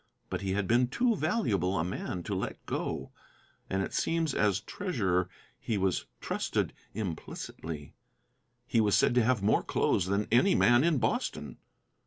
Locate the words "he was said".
8.65-9.13